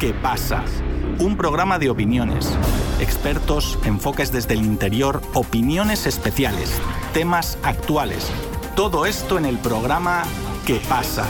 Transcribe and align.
¿Qué 0.00 0.14
pasa? 0.14 0.64
Un 1.18 1.36
programa 1.36 1.78
de 1.78 1.90
opiniones, 1.90 2.58
expertos, 3.00 3.78
enfoques 3.84 4.32
desde 4.32 4.54
el 4.54 4.64
interior, 4.64 5.20
opiniones 5.34 6.06
especiales, 6.06 6.80
temas 7.12 7.58
actuales. 7.62 8.32
Todo 8.74 9.04
esto 9.04 9.36
en 9.36 9.44
el 9.44 9.58
programa 9.58 10.22
¿Qué 10.66 10.80
pasa? 10.88 11.26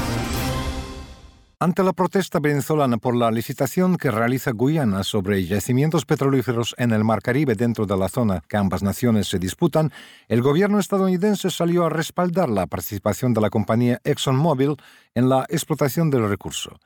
Ante 1.58 1.82
la 1.82 1.92
protesta 1.92 2.38
venezolana 2.38 2.98
por 2.98 3.16
la 3.16 3.32
licitación 3.32 3.96
que 3.96 4.12
realiza 4.12 4.52
Guyana 4.52 5.02
sobre 5.02 5.44
yacimientos 5.44 6.06
petrolíferos 6.06 6.76
en 6.78 6.92
el 6.92 7.02
Mar 7.02 7.22
Caribe 7.22 7.56
dentro 7.56 7.86
de 7.86 7.96
la 7.96 8.08
zona 8.08 8.40
que 8.48 8.56
ambas 8.56 8.84
naciones 8.84 9.26
se 9.26 9.40
disputan, 9.40 9.90
el 10.28 10.42
gobierno 10.42 10.78
estadounidense 10.78 11.50
salió 11.50 11.86
a 11.86 11.90
respaldar 11.90 12.48
la 12.48 12.68
participación 12.68 13.34
de 13.34 13.40
la 13.40 13.50
compañía 13.50 14.00
ExxonMobil 14.04 14.76
en 15.16 15.28
la 15.28 15.44
explotación 15.48 16.08
del 16.08 16.28
recurso. 16.28 16.78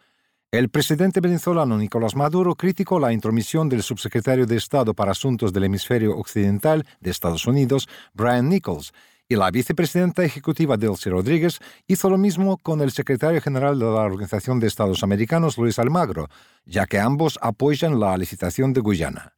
El 0.54 0.68
presidente 0.68 1.18
venezolano 1.18 1.76
Nicolás 1.76 2.14
Maduro 2.14 2.54
criticó 2.54 3.00
la 3.00 3.12
intromisión 3.12 3.68
del 3.68 3.82
subsecretario 3.82 4.46
de 4.46 4.56
Estado 4.56 4.94
para 4.94 5.10
Asuntos 5.10 5.52
del 5.52 5.64
Hemisferio 5.64 6.16
Occidental 6.16 6.86
de 7.00 7.10
Estados 7.10 7.48
Unidos, 7.48 7.88
Brian 8.12 8.48
Nichols, 8.48 8.92
y 9.28 9.34
la 9.34 9.50
vicepresidenta 9.50 10.22
ejecutiva 10.22 10.76
Delcy 10.76 11.10
Rodríguez 11.10 11.58
hizo 11.88 12.08
lo 12.08 12.18
mismo 12.18 12.58
con 12.58 12.82
el 12.82 12.92
secretario 12.92 13.40
general 13.40 13.80
de 13.80 13.86
la 13.86 14.02
Organización 14.02 14.60
de 14.60 14.68
Estados 14.68 15.02
Americanos, 15.02 15.58
Luis 15.58 15.80
Almagro, 15.80 16.28
ya 16.64 16.86
que 16.86 17.00
ambos 17.00 17.36
apoyan 17.42 17.98
la 17.98 18.16
licitación 18.16 18.72
de 18.72 18.80
Guyana. 18.80 19.32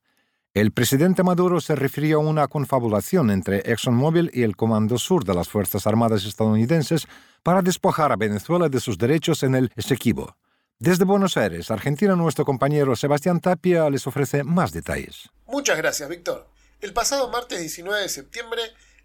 El 0.52 0.70
presidente 0.70 1.22
Maduro 1.22 1.62
se 1.62 1.76
refirió 1.76 2.18
a 2.18 2.28
una 2.28 2.46
confabulación 2.46 3.30
entre 3.30 3.60
ExxonMobil 3.60 4.30
y 4.34 4.42
el 4.42 4.54
Comando 4.54 4.98
Sur 4.98 5.24
de 5.24 5.32
las 5.32 5.48
Fuerzas 5.48 5.86
Armadas 5.86 6.26
estadounidenses 6.26 7.08
para 7.42 7.62
despojar 7.62 8.12
a 8.12 8.16
Venezuela 8.16 8.68
de 8.68 8.80
sus 8.80 8.98
derechos 8.98 9.42
en 9.44 9.54
el 9.54 9.72
Esequibo. 9.76 10.36
Desde 10.78 11.06
Buenos 11.06 11.38
Aires, 11.38 11.70
Argentina, 11.70 12.14
nuestro 12.16 12.44
compañero 12.44 12.94
Sebastián 12.96 13.40
Tapia 13.40 13.88
les 13.88 14.06
ofrece 14.06 14.44
más 14.44 14.72
detalles. 14.72 15.30
Muchas 15.46 15.78
gracias, 15.78 16.06
Víctor. 16.06 16.46
El 16.82 16.92
pasado 16.92 17.30
martes 17.30 17.60
19 17.60 18.02
de 18.02 18.10
septiembre, 18.10 18.60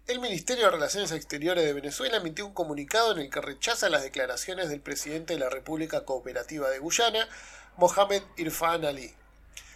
el 0.06 0.20
Ministerio 0.20 0.66
de 0.66 0.70
Relaciones 0.72 1.12
Exteriores 1.12 1.64
de 1.64 1.72
Venezuela 1.72 2.18
emitió 2.18 2.44
un 2.44 2.52
comunicado 2.52 3.12
en 3.12 3.20
el 3.20 3.30
que 3.30 3.40
rechaza 3.40 3.88
las 3.88 4.02
declaraciones 4.02 4.68
del 4.68 4.82
presidente 4.82 5.32
de 5.32 5.40
la 5.40 5.48
República 5.48 6.04
Cooperativa 6.04 6.68
de 6.68 6.78
Guyana, 6.78 7.26
Mohamed 7.78 8.22
Irfan 8.36 8.84
Ali, 8.84 9.14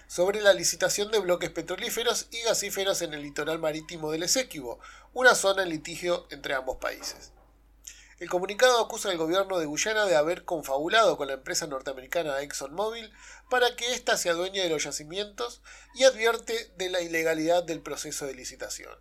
sobre 0.06 0.42
la 0.42 0.53
licitación 0.53 1.10
de 1.10 1.20
bloques 1.20 1.48
petrolíferos 1.48 2.27
y 2.31 2.42
gasíferos 2.42 3.00
en 3.00 3.14
el 3.14 3.22
litoral 3.22 3.58
marítimo 3.58 4.10
del 4.10 4.25
Esequibo, 4.25 4.81
una 5.14 5.34
zona 5.34 5.62
en 5.62 5.70
litigio 5.70 6.27
entre 6.28 6.53
ambos 6.53 6.77
países. 6.77 7.33
El 8.19 8.31
comunicado 8.31 8.83
acusa 8.83 9.11
al 9.11 9.19
gobierno 9.19 9.59
de 9.59 9.67
Guyana 9.67 10.06
de 10.06 10.17
haber 10.17 10.47
confabulado 10.47 11.19
con 11.19 11.27
la 11.27 11.34
empresa 11.34 11.67
norteamericana 11.67 12.41
ExxonMobil 12.41 13.12
para 13.50 13.77
que 13.77 13.92
ésta 13.92 14.17
se 14.17 14.31
adueñe 14.31 14.62
de 14.62 14.70
los 14.70 14.84
yacimientos 14.84 15.61
y 15.95 16.05
advierte 16.05 16.72
de 16.78 16.89
la 16.89 17.03
ilegalidad 17.03 17.62
del 17.62 17.83
proceso 17.83 18.25
de 18.25 18.33
licitación. 18.33 18.94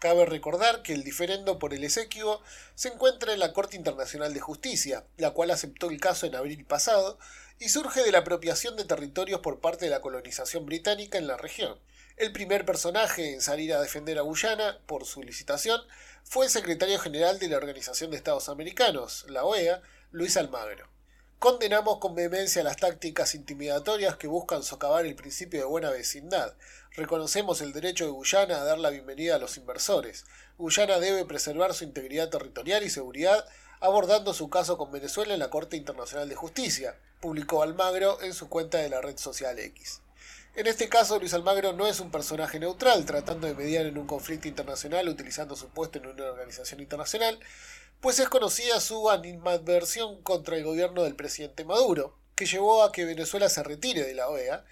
Cabe 0.00 0.26
recordar 0.26 0.82
que 0.82 0.92
el 0.92 1.02
diferendo 1.02 1.58
por 1.58 1.72
el 1.72 1.82
Esequibo 1.82 2.42
se 2.74 2.88
encuentra 2.88 3.32
en 3.32 3.40
la 3.40 3.54
Corte 3.54 3.76
Internacional 3.76 4.34
de 4.34 4.40
Justicia, 4.40 5.06
la 5.16 5.30
cual 5.30 5.50
aceptó 5.50 5.88
el 5.88 5.98
caso 5.98 6.26
en 6.26 6.34
abril 6.34 6.66
pasado, 6.66 7.18
y 7.58 7.70
surge 7.70 8.02
de 8.02 8.12
la 8.12 8.18
apropiación 8.18 8.76
de 8.76 8.84
territorios 8.84 9.40
por 9.40 9.60
parte 9.60 9.86
de 9.86 9.90
la 9.90 10.02
colonización 10.02 10.66
británica 10.66 11.16
en 11.16 11.26
la 11.26 11.38
región. 11.38 11.80
El 12.18 12.32
primer 12.32 12.64
personaje 12.64 13.32
en 13.32 13.40
salir 13.40 13.72
a 13.72 13.80
defender 13.80 14.18
a 14.18 14.22
Guyana 14.22 14.80
por 14.86 15.04
su 15.04 15.22
licitación 15.22 15.80
fue 16.24 16.46
el 16.46 16.50
secretario 16.50 16.98
general 16.98 17.38
de 17.38 17.46
la 17.46 17.58
Organización 17.58 18.10
de 18.10 18.16
Estados 18.16 18.48
Americanos, 18.48 19.24
la 19.28 19.44
OEA, 19.44 19.82
Luis 20.10 20.36
Almagro. 20.36 20.88
Condenamos 21.38 21.98
con 21.98 22.16
vehemencia 22.16 22.64
las 22.64 22.76
tácticas 22.78 23.36
intimidatorias 23.36 24.16
que 24.16 24.26
buscan 24.26 24.64
socavar 24.64 25.06
el 25.06 25.14
principio 25.14 25.60
de 25.60 25.66
buena 25.66 25.90
vecindad. 25.90 26.56
Reconocemos 26.96 27.60
el 27.60 27.72
derecho 27.72 28.06
de 28.06 28.10
Guyana 28.10 28.62
a 28.62 28.64
dar 28.64 28.80
la 28.80 28.90
bienvenida 28.90 29.36
a 29.36 29.38
los 29.38 29.56
inversores. 29.56 30.24
Guyana 30.58 30.98
debe 30.98 31.24
preservar 31.24 31.72
su 31.72 31.84
integridad 31.84 32.30
territorial 32.30 32.82
y 32.82 32.90
seguridad 32.90 33.46
abordando 33.78 34.34
su 34.34 34.50
caso 34.50 34.76
con 34.76 34.90
Venezuela 34.90 35.34
en 35.34 35.38
la 35.38 35.50
Corte 35.50 35.76
Internacional 35.76 36.28
de 36.28 36.34
Justicia, 36.34 36.98
publicó 37.20 37.62
Almagro 37.62 38.20
en 38.22 38.34
su 38.34 38.48
cuenta 38.48 38.78
de 38.78 38.88
la 38.88 39.00
red 39.00 39.18
social 39.18 39.56
X. 39.56 40.00
En 40.54 40.66
este 40.66 40.88
caso, 40.88 41.18
Luis 41.18 41.34
Almagro 41.34 41.72
no 41.72 41.86
es 41.86 42.00
un 42.00 42.10
personaje 42.10 42.58
neutral, 42.58 43.04
tratando 43.04 43.46
de 43.46 43.54
mediar 43.54 43.86
en 43.86 43.96
un 43.96 44.06
conflicto 44.06 44.48
internacional 44.48 45.08
utilizando 45.08 45.54
su 45.54 45.68
puesto 45.68 45.98
en 45.98 46.06
una 46.06 46.24
organización 46.24 46.80
internacional, 46.80 47.38
pues 48.00 48.18
es 48.18 48.28
conocida 48.28 48.80
su 48.80 49.10
animadversión 49.10 50.22
contra 50.22 50.56
el 50.56 50.64
gobierno 50.64 51.04
del 51.04 51.14
presidente 51.14 51.64
Maduro, 51.64 52.16
que 52.34 52.46
llevó 52.46 52.82
a 52.82 52.92
que 52.92 53.04
Venezuela 53.04 53.48
se 53.48 53.62
retire 53.62 54.04
de 54.04 54.14
la 54.14 54.28
OEA, 54.28 54.64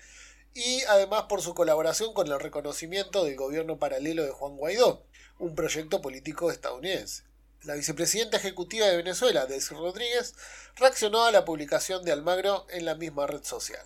y 0.55 0.83
además 0.85 1.25
por 1.29 1.43
su 1.43 1.55
colaboración 1.55 2.15
con 2.15 2.27
el 2.29 2.41
reconocimiento 2.41 3.25
del 3.25 3.37
gobierno 3.37 3.79
paralelo 3.79 4.25
de 4.25 4.31
Juan 4.31 4.57
Guaidó, 4.57 5.05
un 5.39 5.55
proyecto 5.55 6.01
político 6.01 6.51
estadounidense. 6.51 7.25
La 7.63 7.75
vicepresidenta 7.75 8.37
ejecutiva 8.37 8.87
de 8.87 8.97
Venezuela, 8.97 9.47
Delcy 9.47 9.75
Rodríguez, 9.75 10.35
reaccionó 10.77 11.25
a 11.25 11.33
la 11.33 11.45
publicación 11.45 12.05
de 12.05 12.13
Almagro 12.13 12.67
en 12.71 12.85
la 12.85 12.95
misma 12.95 13.27
red 13.27 13.43
social. 13.43 13.85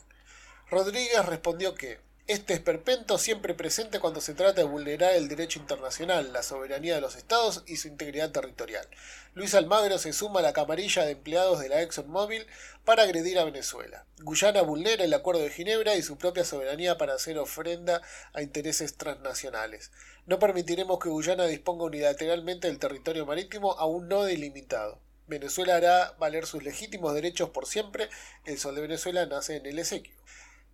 Rodríguez 0.70 1.26
respondió 1.26 1.75
que 1.75 1.98
este 2.28 2.54
esperpento 2.54 3.19
siempre 3.19 3.54
presente 3.54 3.98
cuando 3.98 4.20
se 4.20 4.34
trata 4.34 4.60
de 4.60 4.69
vulnerar 4.69 5.16
el 5.16 5.26
derecho 5.26 5.58
internacional, 5.58 6.32
la 6.32 6.44
soberanía 6.44 6.94
de 6.94 7.00
los 7.00 7.16
estados 7.16 7.64
y 7.66 7.76
su 7.76 7.88
integridad 7.88 8.31
territorial. 8.31 8.86
Luis 9.34 9.53
Almagro 9.54 9.98
se 9.98 10.12
suma 10.12 10.38
a 10.38 10.44
la 10.44 10.53
camarilla 10.53 11.04
de 11.04 11.10
empleados 11.10 11.58
de 11.58 11.70
la 11.70 11.82
ExxonMobil 11.82 12.47
para 12.84 13.03
agredir 13.03 13.41
a 13.41 13.44
Venezuela. 13.44 14.06
Guyana 14.22 14.62
vulnera 14.62 15.03
el 15.03 15.12
Acuerdo 15.12 15.42
de 15.42 15.50
Ginebra 15.50 15.97
y 15.97 16.03
su 16.03 16.19
propia 16.19 16.44
soberanía 16.44 16.97
para 16.97 17.14
hacer 17.14 17.37
ofrenda 17.37 18.00
a 18.32 18.41
intereses 18.41 18.97
transnacionales. 18.97 19.91
No 20.26 20.38
permitiremos 20.38 21.00
que 21.00 21.08
Guyana 21.08 21.47
disponga 21.47 21.82
unilateralmente 21.82 22.69
del 22.69 22.78
territorio 22.78 23.26
marítimo 23.26 23.72
aún 23.72 24.06
no 24.06 24.22
delimitado. 24.22 25.00
Venezuela 25.26 25.75
hará 25.75 26.14
valer 26.20 26.47
sus 26.47 26.62
legítimos 26.62 27.12
derechos 27.12 27.50
por 27.50 27.66
siempre. 27.66 28.08
El 28.44 28.56
sol 28.60 28.76
de 28.76 28.82
Venezuela 28.82 29.26
nace 29.26 29.56
en 29.56 29.66
el 29.66 29.81
Esequio. 29.81 30.14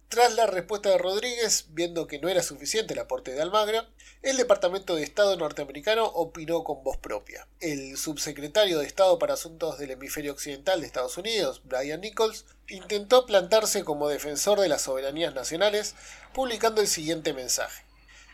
Tras 0.09 0.37
la 0.37 0.47
respuesta 0.47 0.89
de 0.89 0.99
Rodríguez, 0.99 1.67
viendo 1.71 2.06
que 2.06 2.21
no 2.21 2.28
era 2.28 2.41
suficiente 2.41 2.94
el 2.94 3.00
aporte 3.00 3.33
de 3.33 3.43
Almagro, 3.43 3.84
el 4.22 4.37
Departamento 4.37 4.94
de 4.94 5.03
Estado 5.03 5.37
norteamericano 5.37 6.05
opinó 6.06 6.62
con 6.62 6.84
voz 6.84 6.97
propia. 6.97 7.49
El 7.59 7.97
subsecretario 7.97 8.78
de 8.78 8.87
Estado 8.87 9.19
para 9.19 9.34
Asuntos 9.34 9.78
del 9.78 9.91
Hemisferio 9.91 10.33
Occidental 10.33 10.81
de 10.81 10.87
Estados 10.87 11.19
Unidos, 11.19 11.61
Brian 11.65 12.00
Nichols, 12.00 12.45
intentó 12.69 13.27
plantarse 13.27 13.83
como 13.83 14.09
defensor 14.09 14.61
de 14.61 14.69
las 14.69 14.83
soberanías 14.83 15.34
nacionales, 15.34 15.97
publicando 16.33 16.81
el 16.81 16.87
siguiente 16.87 17.33
mensaje. 17.33 17.84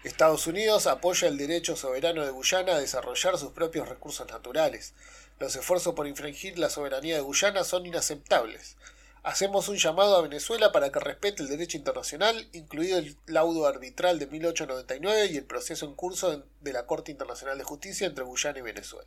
Estados 0.04 0.46
Unidos 0.46 0.86
apoya 0.86 1.28
el 1.28 1.38
derecho 1.38 1.74
soberano 1.74 2.24
de 2.26 2.32
Guyana 2.32 2.74
a 2.74 2.80
desarrollar 2.80 3.38
sus 3.38 3.52
propios 3.52 3.88
recursos 3.88 4.28
naturales. 4.28 4.92
Los 5.38 5.56
esfuerzos 5.56 5.94
por 5.94 6.06
infringir 6.06 6.58
la 6.58 6.68
soberanía 6.68 7.14
de 7.14 7.22
Guyana 7.22 7.64
son 7.64 7.86
inaceptables. 7.86 8.76
Hacemos 9.24 9.68
un 9.68 9.76
llamado 9.76 10.16
a 10.16 10.22
Venezuela 10.22 10.72
para 10.72 10.90
que 10.90 10.98
respete 10.98 11.44
el 11.44 11.48
derecho 11.48 11.76
internacional, 11.76 12.48
incluido 12.52 12.98
el 12.98 13.16
laudo 13.26 13.68
arbitral 13.68 14.18
de 14.18 14.26
1899 14.26 15.26
y 15.26 15.36
el 15.36 15.44
proceso 15.44 15.86
en 15.86 15.94
curso 15.94 16.44
de 16.60 16.72
la 16.72 16.86
Corte 16.86 17.12
Internacional 17.12 17.56
de 17.56 17.62
Justicia 17.62 18.08
entre 18.08 18.24
Guyana 18.24 18.58
y 18.58 18.62
Venezuela. 18.62 19.06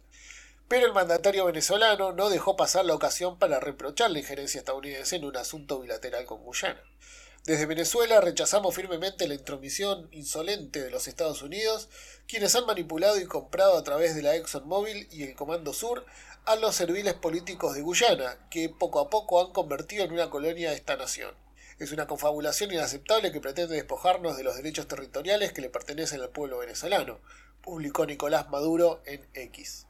Pero 0.70 0.86
el 0.86 0.94
mandatario 0.94 1.44
venezolano 1.46 2.14
no 2.14 2.30
dejó 2.30 2.56
pasar 2.56 2.86
la 2.86 2.96
ocasión 2.96 3.38
para 3.38 3.60
reprochar 3.60 4.10
la 4.10 4.20
injerencia 4.20 4.60
estadounidense 4.60 5.18
en 5.18 5.26
un 5.26 5.36
asunto 5.36 5.82
bilateral 5.82 6.24
con 6.26 6.42
Guyana. 6.44 6.82
Desde 7.44 7.66
Venezuela 7.66 8.22
rechazamos 8.22 8.74
firmemente 8.74 9.28
la 9.28 9.36
intromisión 9.36 10.08
insolente 10.12 10.82
de 10.82 10.92
los 10.92 11.10
Estados 11.10 11.42
Unidos, 11.42 11.90
quienes 12.26 12.56
han 12.56 12.66
manipulado 12.66 13.20
y 13.20 13.26
comprado 13.26 13.78
a 13.78 13.84
través 13.84 14.16
de 14.16 14.24
la 14.24 14.36
ExxonMobil 14.36 15.10
y 15.12 15.24
el 15.24 15.36
Comando 15.36 15.74
Sur 15.74 16.06
a 16.46 16.56
los 16.56 16.76
serviles 16.76 17.16
políticos 17.16 17.74
de 17.74 17.82
Guyana, 17.82 18.38
que 18.50 18.70
poco 18.70 19.00
a 19.00 19.10
poco 19.10 19.42
han 19.42 19.52
convertido 19.52 20.04
en 20.04 20.12
una 20.12 20.30
colonia 20.30 20.70
de 20.70 20.76
esta 20.76 20.96
nación. 20.96 21.34
Es 21.80 21.92
una 21.92 22.08
confabulación 22.08 22.72
inaceptable 22.72 23.32
que 23.32 23.42
pretende 23.42 23.76
despojarnos 23.76 24.38
de 24.38 24.44
los 24.44 24.56
derechos 24.56 24.88
territoriales 24.88 25.54
que 25.54 25.62
le 25.62 25.70
pertenecen 25.70 26.22
al 26.22 26.30
pueblo 26.30 26.60
venezolano, 26.60 27.20
publicó 27.62 28.06
Nicolás 28.06 28.50
Maduro 28.50 29.02
en 29.06 29.28
X. 29.34 29.88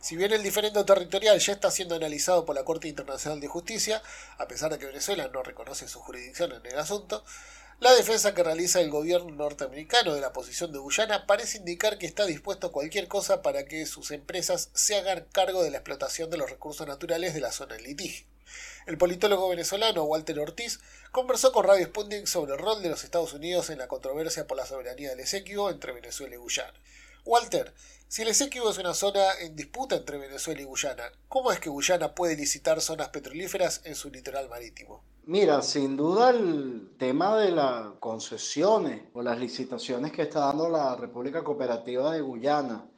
Si 0.00 0.16
bien 0.16 0.32
el 0.32 0.42
diferendo 0.42 0.84
territorial 0.84 1.38
ya 1.38 1.52
está 1.52 1.70
siendo 1.70 1.94
analizado 1.94 2.44
por 2.44 2.54
la 2.54 2.64
Corte 2.64 2.88
Internacional 2.88 3.40
de 3.40 3.48
Justicia, 3.48 4.02
a 4.38 4.46
pesar 4.46 4.70
de 4.70 4.78
que 4.78 4.86
Venezuela 4.86 5.28
no 5.28 5.42
reconoce 5.42 5.88
su 5.88 6.00
jurisdicción 6.00 6.52
en 6.52 6.66
el 6.66 6.78
asunto, 6.78 7.24
la 7.78 7.94
defensa 7.94 8.34
que 8.34 8.42
realiza 8.42 8.80
el 8.80 8.88
gobierno 8.88 9.30
norteamericano 9.34 10.14
de 10.14 10.22
la 10.22 10.32
posición 10.32 10.72
de 10.72 10.78
Guyana 10.78 11.26
parece 11.26 11.58
indicar 11.58 11.98
que 11.98 12.06
está 12.06 12.24
dispuesto 12.24 12.68
a 12.68 12.72
cualquier 12.72 13.06
cosa 13.06 13.42
para 13.42 13.66
que 13.66 13.84
sus 13.84 14.12
empresas 14.12 14.70
se 14.72 14.96
hagan 14.96 15.26
cargo 15.30 15.62
de 15.62 15.70
la 15.70 15.76
explotación 15.76 16.30
de 16.30 16.38
los 16.38 16.48
recursos 16.48 16.86
naturales 16.86 17.34
de 17.34 17.40
la 17.40 17.52
zona 17.52 17.76
en 17.76 17.82
litigio. 17.82 18.26
El 18.86 18.96
politólogo 18.96 19.50
venezolano 19.50 20.04
Walter 20.04 20.38
Ortiz 20.38 20.80
conversó 21.12 21.52
con 21.52 21.66
Radio 21.66 21.84
Sputnik 21.86 22.26
sobre 22.26 22.54
el 22.54 22.58
rol 22.58 22.82
de 22.82 22.88
los 22.88 23.04
Estados 23.04 23.34
Unidos 23.34 23.68
en 23.68 23.78
la 23.78 23.88
controversia 23.88 24.46
por 24.46 24.56
la 24.56 24.64
soberanía 24.64 25.10
del 25.10 25.20
Esequibo 25.20 25.68
entre 25.68 25.92
Venezuela 25.92 26.34
y 26.34 26.38
Guyana. 26.38 26.80
Walter, 27.26 27.74
Si 28.08 28.22
el 28.22 28.28
Esequibo 28.28 28.70
es 28.70 28.78
una 28.78 28.94
zona 28.94 29.20
en 29.40 29.56
disputa 29.56 29.96
entre 29.96 30.16
Venezuela 30.16 30.60
y 30.60 30.64
Guyana, 30.64 31.10
¿cómo 31.26 31.50
es 31.50 31.58
que 31.58 31.68
Guyana 31.68 32.14
puede 32.14 32.36
licitar 32.36 32.80
zonas 32.80 33.08
petrolíferas 33.08 33.80
en 33.84 33.96
su 33.96 34.10
litoral 34.10 34.48
marítimo? 34.48 35.02
Mira, 35.24 35.60
sin 35.60 35.96
duda 35.96 36.30
el 36.30 36.94
tema 37.00 37.36
de 37.36 37.50
las 37.50 37.94
concesiones 37.98 39.02
o 39.12 39.22
las 39.22 39.40
licitaciones 39.40 40.12
que 40.12 40.22
está 40.22 40.38
dando 40.38 40.68
la 40.68 40.94
República 40.94 41.42
Cooperativa 41.42 42.12
de 42.12 42.20
Guyana 42.20 42.88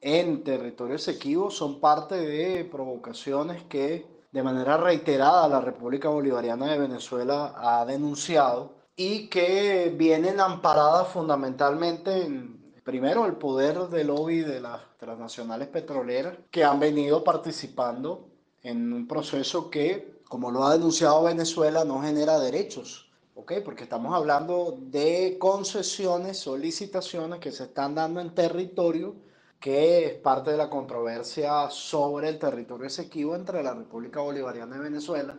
en 0.00 0.44
territorio 0.44 0.94
Esequibo 0.94 1.50
son 1.50 1.80
parte 1.80 2.14
de 2.14 2.64
provocaciones 2.64 3.64
que 3.64 4.06
de 4.30 4.42
manera 4.44 4.76
reiterada 4.76 5.48
la 5.48 5.60
República 5.60 6.08
Bolivariana 6.08 6.70
de 6.70 6.78
Venezuela 6.78 7.52
ha 7.56 7.84
denunciado 7.84 8.76
y 8.94 9.28
que 9.28 9.92
vienen 9.96 10.38
amparadas 10.38 11.08
fundamentalmente 11.08 12.22
en 12.22 12.61
Primero, 12.84 13.26
el 13.26 13.36
poder 13.36 13.78
del 13.88 14.08
lobby 14.08 14.40
de 14.40 14.60
las 14.60 14.80
transnacionales 14.98 15.68
petroleras 15.68 16.36
que 16.50 16.64
han 16.64 16.80
venido 16.80 17.22
participando 17.22 18.28
en 18.62 18.92
un 18.92 19.06
proceso 19.06 19.70
que, 19.70 20.20
como 20.28 20.50
lo 20.50 20.64
ha 20.64 20.72
denunciado 20.72 21.22
Venezuela, 21.22 21.84
no 21.84 22.02
genera 22.02 22.40
derechos. 22.40 23.10
¿ok? 23.34 23.54
Porque 23.64 23.84
estamos 23.84 24.14
hablando 24.14 24.78
de 24.80 25.36
concesiones, 25.38 26.38
solicitaciones 26.38 27.38
que 27.38 27.52
se 27.52 27.64
están 27.64 27.94
dando 27.94 28.20
en 28.20 28.34
territorio 28.34 29.14
que 29.62 30.06
es 30.06 30.14
parte 30.14 30.50
de 30.50 30.56
la 30.56 30.68
controversia 30.68 31.70
sobre 31.70 32.28
el 32.28 32.38
territorio 32.40 32.84
exequivo 32.84 33.36
entre 33.36 33.62
la 33.62 33.72
República 33.72 34.20
Bolivariana 34.20 34.74
de 34.74 34.82
Venezuela 34.82 35.38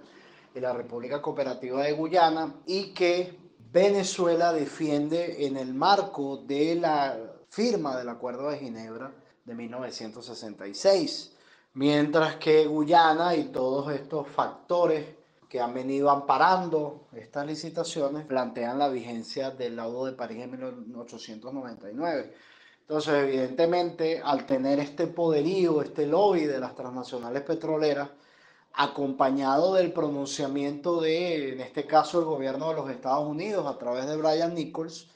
y 0.56 0.62
la 0.62 0.72
República 0.72 1.22
Cooperativa 1.22 1.84
de 1.84 1.92
Guyana 1.92 2.56
y 2.66 2.94
que 2.94 3.38
Venezuela 3.70 4.54
defiende 4.54 5.46
en 5.46 5.58
el 5.58 5.74
marco 5.74 6.38
de 6.38 6.76
la 6.76 7.33
firma 7.54 7.96
del 7.96 8.10
Acuerdo 8.10 8.50
de 8.50 8.58
Ginebra 8.58 9.12
de 9.46 9.54
1966, 9.54 11.36
mientras 11.76 12.38
que 12.38 12.66
Guyana 12.66 13.36
y 13.36 13.50
todos 13.50 13.94
estos 13.94 14.28
factores 14.28 15.06
que 15.48 15.62
han 15.62 15.72
venido 15.72 16.10
amparando 16.10 17.10
estas 17.14 17.46
licitaciones 17.46 18.26
plantean 18.26 18.80
la 18.80 18.90
vigencia 18.90 19.52
del 19.52 19.76
laudo 19.76 20.08
de 20.08 20.14
París 20.14 20.40
de 20.40 20.48
1899. 20.48 22.34
Entonces, 22.82 23.14
evidentemente, 23.14 24.20
al 24.20 24.48
tener 24.48 24.80
este 24.80 25.06
poderío, 25.06 25.84
este 25.84 26.08
lobby 26.08 26.46
de 26.46 26.60
las 26.60 26.74
transnacionales 26.74 27.44
petroleras, 27.44 28.10
acompañado 28.74 29.76
del 29.76 29.94
pronunciamiento 29.94 31.02
de, 31.02 31.54
en 31.54 31.62
este 31.62 31.86
caso, 31.86 32.18
el 32.18 32.26
gobierno 32.26 32.70
de 32.70 32.76
los 32.78 32.90
Estados 32.90 33.28
Unidos 33.28 33.68
a 33.68 33.78
través 33.78 34.08
de 34.08 34.18
Brian 34.18 34.56
Nichols, 34.56 35.13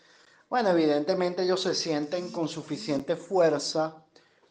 bueno, 0.50 0.70
evidentemente 0.70 1.44
ellos 1.44 1.62
se 1.62 1.76
sienten 1.76 2.32
con 2.32 2.48
suficiente 2.48 3.16
fuerza 3.16 4.04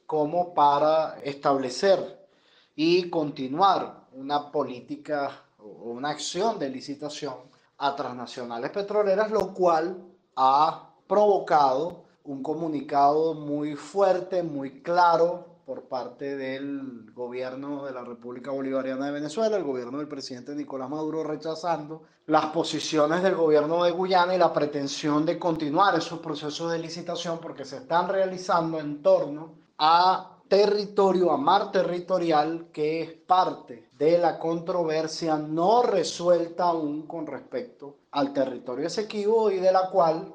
como 0.04 0.52
para 0.54 1.18
establecer 1.22 2.28
y 2.74 3.08
continuar 3.08 4.06
una 4.12 4.50
política 4.52 5.44
o 5.58 5.90
una 5.90 6.10
acción 6.10 6.58
de 6.58 6.68
licitación 6.68 7.34
a 7.78 7.96
transnacionales 7.96 8.70
petroleras, 8.70 9.30
lo 9.30 9.52
cual 9.52 10.04
ha 10.36 10.90
provocado 11.06 12.04
un 12.24 12.42
comunicado 12.42 13.34
muy 13.34 13.74
fuerte, 13.74 14.42
muy 14.42 14.82
claro 14.82 15.45
por 15.66 15.88
parte 15.88 16.36
del 16.36 17.10
gobierno 17.12 17.84
de 17.84 17.92
la 17.92 18.04
República 18.04 18.52
Bolivariana 18.52 19.06
de 19.06 19.12
Venezuela, 19.12 19.56
el 19.56 19.64
gobierno 19.64 19.98
del 19.98 20.06
presidente 20.06 20.54
Nicolás 20.54 20.88
Maduro 20.88 21.24
rechazando 21.24 22.04
las 22.26 22.46
posiciones 22.46 23.20
del 23.24 23.34
gobierno 23.34 23.82
de 23.82 23.90
Guyana 23.90 24.36
y 24.36 24.38
la 24.38 24.52
pretensión 24.52 25.26
de 25.26 25.40
continuar 25.40 25.98
esos 25.98 26.20
procesos 26.20 26.70
de 26.70 26.78
licitación 26.78 27.40
porque 27.40 27.64
se 27.64 27.78
están 27.78 28.08
realizando 28.08 28.78
en 28.78 29.02
torno 29.02 29.54
a 29.78 30.38
territorio, 30.48 31.32
a 31.32 31.36
mar 31.36 31.72
territorial, 31.72 32.68
que 32.72 33.02
es 33.02 33.12
parte 33.14 33.88
de 33.98 34.18
la 34.18 34.38
controversia 34.38 35.36
no 35.36 35.82
resuelta 35.82 36.66
aún 36.66 37.08
con 37.08 37.26
respecto 37.26 37.96
al 38.12 38.32
territorio 38.32 38.86
Esequibo 38.86 39.50
y 39.50 39.56
de 39.56 39.72
la 39.72 39.90
cual, 39.90 40.32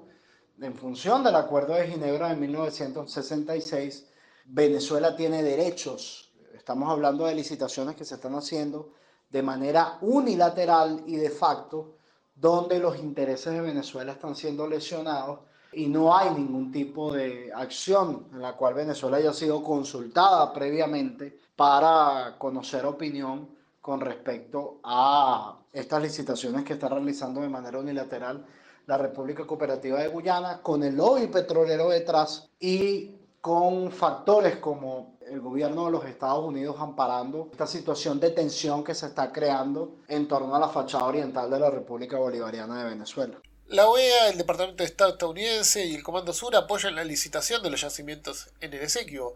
en 0.59 0.73
función 0.75 1.23
del 1.23 1.35
Acuerdo 1.35 1.73
de 1.73 1.87
Ginebra 1.87 2.27
de 2.27 2.35
1966, 2.35 4.10
Venezuela 4.53 5.15
tiene 5.15 5.43
derechos. 5.43 6.29
Estamos 6.53 6.89
hablando 6.89 7.25
de 7.25 7.33
licitaciones 7.33 7.95
que 7.95 8.03
se 8.03 8.15
están 8.15 8.35
haciendo 8.35 8.91
de 9.29 9.41
manera 9.41 9.97
unilateral 10.01 11.03
y 11.07 11.15
de 11.15 11.29
facto, 11.29 11.95
donde 12.35 12.77
los 12.79 12.99
intereses 12.99 13.53
de 13.53 13.61
Venezuela 13.61 14.11
están 14.11 14.35
siendo 14.35 14.67
lesionados 14.67 15.39
y 15.71 15.87
no 15.87 16.13
hay 16.13 16.31
ningún 16.31 16.69
tipo 16.69 17.13
de 17.13 17.49
acción 17.55 18.27
en 18.33 18.41
la 18.41 18.57
cual 18.57 18.73
Venezuela 18.73 19.17
haya 19.17 19.31
sido 19.31 19.63
consultada 19.63 20.51
previamente 20.51 21.39
para 21.55 22.35
conocer 22.37 22.85
opinión 22.85 23.47
con 23.79 24.01
respecto 24.01 24.79
a 24.83 25.59
estas 25.71 26.01
licitaciones 26.01 26.65
que 26.65 26.73
está 26.73 26.89
realizando 26.89 27.39
de 27.39 27.47
manera 27.47 27.79
unilateral 27.79 28.45
la 28.85 28.97
República 28.97 29.47
Cooperativa 29.47 29.99
de 29.99 30.09
Guyana 30.09 30.61
con 30.61 30.83
el 30.83 30.97
lobby 30.97 31.27
petrolero 31.27 31.87
detrás 31.87 32.49
y 32.59 33.20
con 33.41 33.91
factores 33.91 34.57
como 34.57 35.17
el 35.27 35.41
gobierno 35.41 35.85
de 35.85 35.91
los 35.91 36.05
Estados 36.05 36.45
Unidos 36.45 36.75
amparando 36.79 37.49
esta 37.51 37.65
situación 37.65 38.19
de 38.19 38.29
tensión 38.29 38.83
que 38.83 38.93
se 38.93 39.07
está 39.07 39.31
creando 39.31 39.95
en 40.07 40.27
torno 40.27 40.55
a 40.55 40.59
la 40.59 40.69
fachada 40.69 41.05
oriental 41.05 41.49
de 41.49 41.59
la 41.59 41.71
República 41.71 42.17
Bolivariana 42.17 42.83
de 42.83 42.89
Venezuela. 42.91 43.41
La 43.65 43.87
OEA, 43.89 44.29
el 44.29 44.37
Departamento 44.37 44.83
de 44.83 44.89
Estado 44.89 45.11
estadounidense 45.11 45.85
y 45.85 45.95
el 45.95 46.03
Comando 46.03 46.33
Sur 46.33 46.55
apoyan 46.55 46.95
la 46.95 47.03
licitación 47.03 47.63
de 47.63 47.71
los 47.71 47.81
yacimientos 47.81 48.49
en 48.59 48.73
el 48.73 48.81
Esequio. 48.81 49.33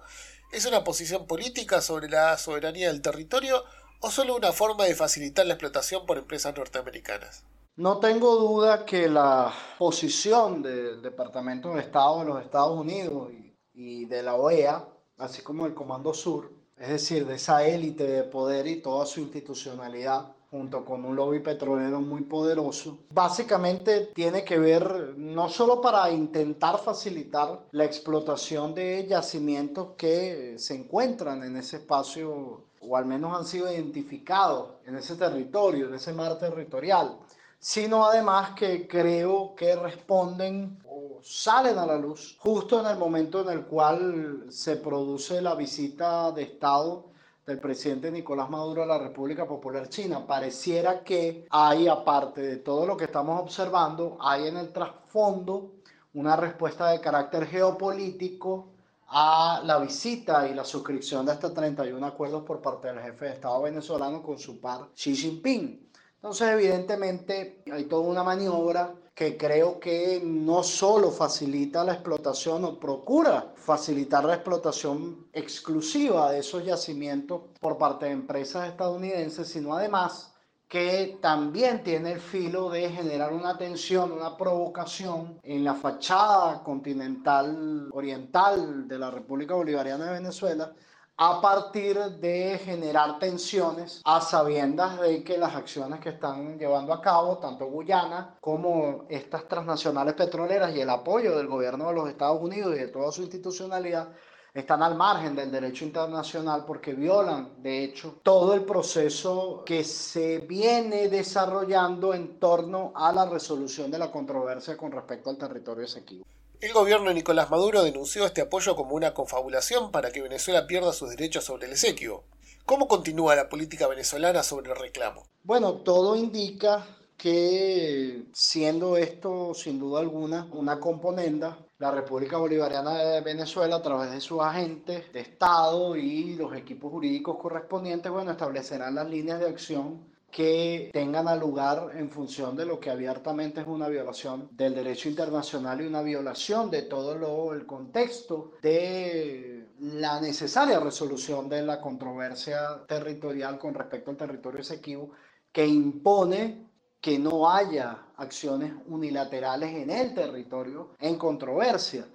¿Es 0.51 0.65
una 0.65 0.83
posición 0.83 1.25
política 1.25 1.81
sobre 1.81 2.09
la 2.09 2.37
soberanía 2.37 2.89
del 2.89 3.01
territorio 3.01 3.63
o 4.01 4.11
solo 4.11 4.35
una 4.35 4.51
forma 4.51 4.83
de 4.83 4.93
facilitar 4.93 5.45
la 5.45 5.53
explotación 5.53 6.05
por 6.05 6.17
empresas 6.17 6.55
norteamericanas? 6.55 7.45
No 7.77 7.99
tengo 7.99 8.35
duda 8.35 8.85
que 8.85 9.09
la 9.09 9.53
posición 9.77 10.61
del 10.61 11.01
Departamento 11.01 11.73
de 11.73 11.81
Estado 11.81 12.19
de 12.19 12.25
los 12.25 12.41
Estados 12.41 12.77
Unidos 12.77 13.31
y 13.31 13.54
y 13.75 14.05
de 14.05 14.23
la 14.23 14.35
OEA, 14.35 14.87
así 15.17 15.41
como 15.41 15.65
el 15.65 15.73
Comando 15.73 16.13
Sur, 16.13 16.51
es 16.77 16.89
decir, 16.89 17.25
de 17.25 17.35
esa 17.35 17.65
élite 17.65 18.07
de 18.07 18.23
poder 18.23 18.67
y 18.67 18.81
toda 18.81 19.05
su 19.05 19.21
institucionalidad, 19.21 20.33
junto 20.51 20.85
con 20.85 21.03
un 21.03 21.15
lobby 21.15 21.39
petrolero 21.39 21.99
muy 21.99 22.21
poderoso, 22.21 22.99
básicamente 23.09 24.11
tiene 24.13 24.43
que 24.43 24.57
ver 24.57 25.13
no 25.17 25.49
solo 25.49 25.81
para 25.81 26.09
intentar 26.11 26.79
facilitar 26.79 27.65
la 27.71 27.83
explotación 27.83 28.73
de 28.73 29.05
yacimientos 29.07 29.89
que 29.97 30.55
se 30.57 30.75
encuentran 30.75 31.43
en 31.43 31.57
ese 31.57 31.77
espacio 31.77 32.63
o 32.87 32.95
al 32.95 33.05
menos 33.05 33.37
han 33.37 33.45
sido 33.45 33.71
identificados 33.71 34.69
en 34.85 34.95
ese 34.95 35.15
territorio, 35.15 35.87
en 35.87 35.95
ese 35.95 36.13
mar 36.13 36.37
territorial, 36.37 37.17
sino 37.59 38.05
además 38.05 38.51
que 38.51 38.87
creo 38.87 39.55
que 39.55 39.75
responden 39.75 40.77
salen 41.21 41.77
a 41.77 41.85
la 41.85 41.97
luz 41.97 42.37
justo 42.39 42.79
en 42.79 42.87
el 42.87 42.97
momento 42.97 43.41
en 43.41 43.49
el 43.49 43.65
cual 43.65 44.45
se 44.49 44.77
produce 44.77 45.41
la 45.41 45.55
visita 45.55 46.31
de 46.31 46.43
Estado 46.43 47.05
del 47.45 47.59
presidente 47.59 48.11
Nicolás 48.11 48.49
Maduro 48.49 48.83
a 48.83 48.87
la 48.87 48.97
República 48.97 49.47
Popular 49.47 49.87
China. 49.89 50.25
Pareciera 50.25 51.03
que 51.03 51.45
hay, 51.49 51.87
aparte 51.87 52.41
de 52.41 52.57
todo 52.57 52.85
lo 52.85 52.97
que 52.97 53.05
estamos 53.05 53.39
observando, 53.39 54.17
hay 54.19 54.47
en 54.47 54.57
el 54.57 54.71
trasfondo 54.71 55.73
una 56.15 56.35
respuesta 56.35 56.89
de 56.89 56.99
carácter 56.99 57.45
geopolítico 57.45 58.69
a 59.07 59.61
la 59.63 59.77
visita 59.79 60.47
y 60.47 60.55
la 60.55 60.63
suscripción 60.63 61.25
de 61.25 61.33
estos 61.33 61.53
31 61.53 62.03
acuerdos 62.05 62.43
por 62.43 62.61
parte 62.61 62.87
del 62.87 62.99
jefe 62.99 63.25
de 63.25 63.33
Estado 63.33 63.61
venezolano 63.61 64.23
con 64.23 64.39
su 64.39 64.59
par 64.59 64.89
Xi 64.95 65.15
Jinping. 65.15 65.89
Entonces, 66.15 66.47
evidentemente, 66.47 67.61
hay 67.71 67.83
toda 67.85 68.01
una 68.09 68.23
maniobra 68.23 68.95
que 69.15 69.37
creo 69.37 69.79
que 69.79 70.21
no 70.23 70.61
solo 70.61 71.09
facilita 71.09 71.85
la 71.85 71.93
explotación 71.93 72.65
o 72.65 72.77
procura 72.77 73.53
facilitar 73.55 74.25
la 74.25 74.35
explotación 74.35 75.27
exclusiva 75.31 76.31
de 76.31 76.39
esos 76.39 76.65
yacimientos 76.65 77.43
por 77.61 77.77
parte 77.77 78.07
de 78.07 78.11
empresas 78.11 78.67
estadounidenses, 78.67 79.47
sino 79.47 79.73
además 79.73 80.35
que 80.67 81.17
también 81.21 81.81
tiene 81.81 82.11
el 82.11 82.19
filo 82.19 82.69
de 82.69 82.89
generar 82.89 83.31
una 83.31 83.57
tensión, 83.57 84.11
una 84.11 84.35
provocación 84.35 85.39
en 85.43 85.63
la 85.63 85.75
fachada 85.75 86.61
continental 86.61 87.87
oriental 87.93 88.85
de 88.85 88.99
la 88.99 89.11
República 89.11 89.53
Bolivariana 89.53 90.07
de 90.07 90.11
Venezuela, 90.11 90.73
a 91.17 91.39
partir 91.39 91.97
de 91.97 92.59
generar 92.63 93.19
tensiones 93.19 94.01
a 94.03 94.19
sabiendas 94.19 94.99
de 94.99 95.23
que 95.23 95.37
las 95.37 95.55
acciones 95.55 96.01
que 96.01 96.09
están 96.09 96.59
llevando 96.59 96.91
a 96.91 97.01
cabo 97.01 97.37
tanto 97.37 97.67
Guyana 97.67 98.35
como 98.41 99.05
estas 99.07 99.47
transnacionales 99.47 100.13
petroleras 100.15 100.75
y 100.75 100.81
el 100.81 100.89
apoyo 100.89 101.37
del 101.37 101.47
gobierno 101.47 101.87
de 101.87 101.93
los 101.93 102.09
Estados 102.09 102.41
Unidos 102.41 102.75
y 102.75 102.79
de 102.79 102.87
toda 102.89 103.13
su 103.13 103.21
institucionalidad 103.21 104.09
están 104.53 104.83
al 104.83 104.95
margen 104.95 105.35
del 105.35 105.51
derecho 105.51 105.85
internacional 105.85 106.63
porque 106.65 106.93
violan, 106.93 107.61
de 107.61 107.83
hecho, 107.83 108.19
todo 108.23 108.53
el 108.53 108.63
proceso 108.63 109.63
que 109.65 109.83
se 109.83 110.39
viene 110.39 111.09
desarrollando 111.09 112.13
en 112.13 112.39
torno 112.39 112.93
a 112.95 113.11
la 113.11 113.25
resolución 113.25 113.91
de 113.91 113.99
la 113.99 114.11
controversia 114.11 114.77
con 114.77 114.91
respecto 114.91 115.29
al 115.29 115.37
territorio 115.37 115.83
esequibo. 115.83 116.25
El 116.61 116.71
gobierno 116.71 117.09
de 117.09 117.15
Nicolás 117.15 117.49
Maduro 117.49 117.83
denunció 117.83 118.25
este 118.25 118.41
apoyo 118.41 118.75
como 118.75 118.95
una 118.95 119.13
confabulación 119.13 119.91
para 119.91 120.11
que 120.11 120.21
Venezuela 120.21 120.67
pierda 120.67 120.93
sus 120.93 121.09
derechos 121.09 121.43
sobre 121.43 121.67
el 121.67 121.73
Esequibo. 121.73 122.23
¿Cómo 122.65 122.87
continúa 122.87 123.35
la 123.35 123.49
política 123.49 123.87
venezolana 123.87 124.41
sobre 124.41 124.71
el 124.71 124.77
reclamo? 124.77 125.27
Bueno, 125.43 125.73
todo 125.73 126.15
indica 126.15 126.85
que 127.17 128.25
siendo 128.33 128.95
esto 128.97 129.53
sin 129.53 129.79
duda 129.79 129.99
alguna 129.99 130.47
una 130.53 130.79
componenda, 130.79 131.59
la 131.77 131.91
República 131.91 132.37
Bolivariana 132.37 132.95
de 132.95 133.21
Venezuela 133.21 133.77
a 133.77 133.81
través 133.81 134.11
de 134.11 134.21
sus 134.21 134.41
agentes 134.41 135.11
de 135.11 135.19
Estado 135.19 135.95
y 135.97 136.35
los 136.35 136.55
equipos 136.55 136.91
jurídicos 136.91 137.37
correspondientes, 137.37 138.11
bueno, 138.11 138.31
establecerán 138.31 138.95
las 138.95 139.09
líneas 139.09 139.39
de 139.39 139.47
acción 139.47 140.14
que 140.35 140.89
tengan 140.91 141.29
a 141.29 141.35
lugar 141.37 141.91
en 141.95 142.09
función 142.09 142.57
de 142.57 142.65
lo 142.65 142.77
que 142.77 142.89
abiertamente 142.89 143.61
es 143.61 143.67
una 143.67 143.87
violación 143.87 144.49
del 144.51 144.75
derecho 144.75 145.07
internacional 145.07 145.79
y 145.79 145.87
una 145.87 146.01
violación 146.01 146.69
de 146.69 146.81
todo 146.81 147.15
lo, 147.15 147.53
el 147.53 147.65
contexto 147.65 148.51
de 148.61 149.69
la 149.79 150.19
necesaria 150.19 150.81
resolución 150.81 151.47
de 151.47 151.61
la 151.61 151.79
controversia 151.79 152.83
territorial 152.85 153.57
con 153.57 153.73
respecto 153.73 154.11
al 154.11 154.17
territorio 154.17 154.59
Esequibo 154.59 155.11
que 155.53 155.65
impone 155.65 156.67
que 156.99 157.17
no 157.17 157.49
haya 157.49 158.07
acciones 158.17 158.73
unilaterales 158.87 159.73
en 159.73 159.89
el 159.89 160.13
territorio 160.13 160.95
en 160.99 161.17
controversia. 161.17 162.07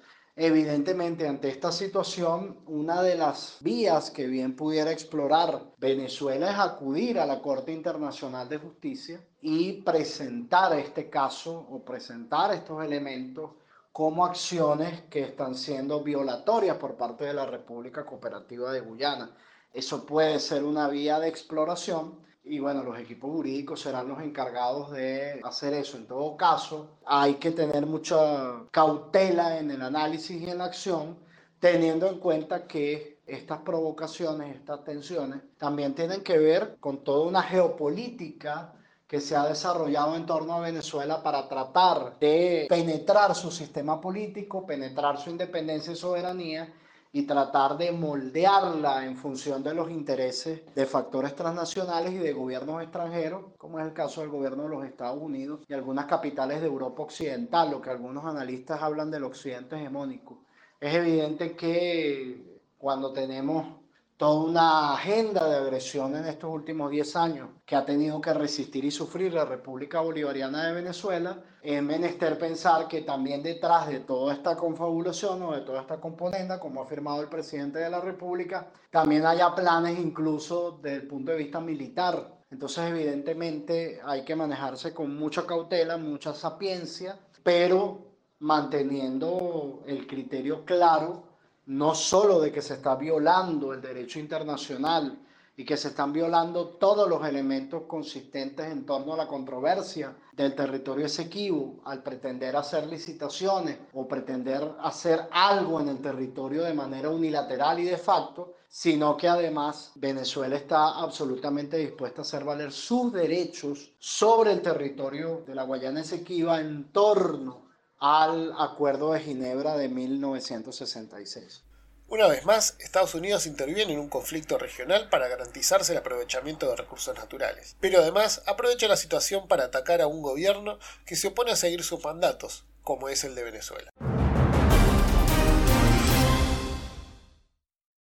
Evidentemente, 0.43 1.29
ante 1.29 1.51
esta 1.51 1.71
situación, 1.71 2.61
una 2.65 3.03
de 3.03 3.15
las 3.15 3.59
vías 3.61 4.11
que 4.11 4.27
bien 4.27 4.57
pudiera 4.57 4.91
explorar 4.91 5.75
Venezuela 5.77 6.51
es 6.51 6.59
acudir 6.59 7.21
a 7.21 7.27
la 7.27 7.43
Corte 7.43 7.73
Internacional 7.73 8.49
de 8.49 8.57
Justicia 8.57 9.21
y 9.43 9.83
presentar 9.83 10.73
este 10.79 11.11
caso 11.11 11.55
o 11.55 11.85
presentar 11.85 12.55
estos 12.55 12.83
elementos 12.83 13.51
como 13.93 14.25
acciones 14.25 15.03
que 15.11 15.25
están 15.25 15.55
siendo 15.55 16.03
violatorias 16.03 16.79
por 16.79 16.97
parte 16.97 17.27
de 17.27 17.35
la 17.35 17.45
República 17.45 18.07
Cooperativa 18.07 18.73
de 18.73 18.81
Guyana. 18.81 19.37
Eso 19.73 20.05
puede 20.05 20.39
ser 20.41 20.65
una 20.65 20.89
vía 20.89 21.21
de 21.21 21.29
exploración 21.29 22.19
y 22.43 22.59
bueno, 22.59 22.83
los 22.83 22.99
equipos 22.99 23.31
jurídicos 23.31 23.81
serán 23.81 24.09
los 24.09 24.21
encargados 24.21 24.91
de 24.91 25.41
hacer 25.45 25.75
eso. 25.75 25.97
En 25.97 26.07
todo 26.07 26.37
caso, 26.37 26.99
hay 27.05 27.35
que 27.35 27.53
tener 27.53 27.87
mucha 27.87 28.65
cautela 28.71 29.59
en 29.59 29.71
el 29.71 29.83
análisis 29.83 30.41
y 30.41 30.51
en 30.51 30.59
la 30.59 30.65
acción, 30.65 31.19
teniendo 31.61 32.09
en 32.09 32.19
cuenta 32.19 32.67
que 32.67 33.21
estas 33.27 33.59
provocaciones, 33.59 34.57
estas 34.57 34.83
tensiones, 34.83 35.41
también 35.59 35.95
tienen 35.95 36.23
que 36.23 36.39
ver 36.39 36.79
con 36.81 37.05
toda 37.05 37.29
una 37.29 37.43
geopolítica 37.43 38.75
que 39.07 39.21
se 39.21 39.37
ha 39.37 39.47
desarrollado 39.47 40.17
en 40.17 40.27
torno 40.27 40.55
a 40.55 40.61
Venezuela 40.61 41.23
para 41.23 41.49
tratar 41.49 42.19
de 42.19 42.67
penetrar 42.69 43.35
su 43.35 43.51
sistema 43.51 44.01
político, 44.01 44.67
penetrar 44.67 45.19
su 45.19 45.31
independencia 45.31 45.93
y 45.93 45.97
soberanía 45.97 46.73
y 47.13 47.23
tratar 47.23 47.77
de 47.77 47.91
moldearla 47.91 49.05
en 49.05 49.17
función 49.17 49.65
de 49.65 49.75
los 49.75 49.91
intereses 49.91 50.63
de 50.75 50.87
factores 50.87 51.35
transnacionales 51.35 52.13
y 52.13 52.19
de 52.19 52.33
gobiernos 52.33 52.83
extranjeros, 52.83 53.47
como 53.59 53.81
es 53.81 53.87
el 53.87 53.93
caso 53.93 54.21
del 54.21 54.31
gobierno 54.31 54.65
de 54.65 54.69
los 54.69 54.85
Estados 54.85 55.21
Unidos 55.21 55.61
y 55.67 55.75
algunas 55.75 56.07
capitales 56.07 56.61
de 56.61 56.69
Europa 56.69 57.03
Occidental, 57.03 57.71
lo 57.71 57.81
que 57.81 57.91
algunos 57.91 58.25
analistas 58.25 58.81
hablan 58.81 59.11
del 59.11 59.25
occidente 59.25 59.77
hegemónico. 59.77 60.45
Es 60.79 60.95
evidente 60.95 61.57
que 61.57 62.61
cuando 62.79 63.13
tenemos 63.13 63.80
toda 64.21 64.45
una 64.45 64.93
agenda 64.93 65.49
de 65.49 65.57
agresión 65.57 66.15
en 66.15 66.27
estos 66.27 66.53
últimos 66.53 66.91
10 66.91 67.17
años 67.17 67.49
que 67.65 67.75
ha 67.75 67.87
tenido 67.87 68.21
que 68.21 68.35
resistir 68.35 68.85
y 68.85 68.91
sufrir 68.91 69.33
la 69.33 69.47
República 69.47 70.03
Bolivariana 70.03 70.67
de 70.67 70.75
Venezuela, 70.75 71.43
es 71.63 71.83
menester 71.83 72.39
pensar 72.39 72.87
que 72.87 73.01
también 73.01 73.43
detrás 73.43 73.89
de 73.89 74.01
toda 74.01 74.35
esta 74.35 74.57
confabulación 74.57 75.41
o 75.41 75.53
de 75.53 75.63
toda 75.63 75.81
esta 75.81 75.99
componenda, 75.99 76.61
como 76.61 76.83
ha 76.83 76.85
afirmado 76.85 77.23
el 77.23 77.29
presidente 77.29 77.79
de 77.79 77.89
la 77.89 78.03
República, 78.03 78.67
también 78.91 79.25
haya 79.25 79.55
planes 79.55 79.99
incluso 79.99 80.79
desde 80.83 80.99
el 80.99 81.09
punto 81.09 81.33
de 81.33 81.39
vista 81.39 81.59
militar. 81.59 82.43
Entonces, 82.51 82.91
evidentemente, 82.91 84.03
hay 84.05 84.23
que 84.23 84.37
manejarse 84.37 84.93
con 84.93 85.17
mucha 85.17 85.47
cautela, 85.47 85.97
mucha 85.97 86.35
sapiencia, 86.35 87.19
pero 87.43 88.11
manteniendo 88.41 89.83
el 89.87 90.07
criterio 90.07 90.67
claro 90.67 91.30
no 91.71 91.95
solo 91.95 92.41
de 92.41 92.51
que 92.51 92.63
se 92.63 92.75
está 92.75 92.97
violando 92.97 93.73
el 93.73 93.81
derecho 93.81 94.19
internacional 94.19 95.17
y 95.57 95.65
que 95.65 95.77
se 95.77 95.89
están 95.89 96.13
violando 96.13 96.71
todos 96.71 97.09
los 97.09 97.25
elementos 97.25 97.83
consistentes 97.87 98.67
en 98.67 98.85
torno 98.85 99.15
a 99.15 99.17
la 99.17 99.29
controversia 99.29 100.17
del 100.33 100.57
territorio 100.57 101.07
Esequibo 101.07 101.81
al 101.85 102.03
pretender 102.03 102.57
hacer 102.57 102.89
licitaciones 102.89 103.79
o 103.93 104.09
pretender 104.09 104.69
hacer 104.81 105.29
algo 105.31 105.81
en 105.81 105.91
el 105.91 105.99
territorio 105.99 106.65
de 106.65 106.75
manera 106.75 107.09
unilateral 107.09 107.79
y 107.79 107.85
de 107.85 107.99
facto, 107.99 108.55
sino 108.69 109.17
que 109.17 109.29
además 109.29 109.93
Venezuela 109.95 110.57
está 110.57 110.99
absolutamente 110.99 111.77
dispuesta 111.77 112.23
a 112.23 112.25
hacer 112.25 112.43
valer 112.43 112.73
sus 112.73 113.13
derechos 113.13 113.93
sobre 114.01 114.51
el 114.51 114.61
territorio 114.61 115.45
de 115.47 115.55
la 115.55 115.63
Guayana 115.63 116.01
Esequiba 116.01 116.61
en 116.61 116.91
torno 116.91 117.70
al 118.01 118.55
Acuerdo 118.59 119.13
de 119.13 119.21
Ginebra 119.21 119.77
de 119.77 119.89
1966. 119.89 121.63
Una 122.09 122.27
vez 122.27 122.45
más, 122.45 122.77
Estados 122.81 123.15
Unidos 123.15 123.47
interviene 123.47 123.93
en 123.93 124.01
un 124.01 124.09
conflicto 124.09 124.59
regional 124.59 125.09
para 125.11 125.29
garantizarse 125.29 125.93
el 125.93 125.99
aprovechamiento 125.99 126.69
de 126.69 126.77
recursos 126.77 127.15
naturales, 127.15 127.77
pero 127.79 128.01
además 128.01 128.43
aprovecha 128.47 128.89
la 128.89 128.97
situación 128.97 129.47
para 129.47 129.65
atacar 129.65 130.01
a 130.01 130.09
un 130.09 130.23
gobierno 130.23 130.79
que 131.05 131.15
se 131.15 131.29
opone 131.29 131.53
a 131.53 131.57
seguir 131.57 131.85
sus 131.85 132.03
mandatos, 132.03 132.65
como 132.83 133.09
es 133.09 133.23
el 133.23 133.35
de 133.35 133.45
Venezuela. 133.45 133.91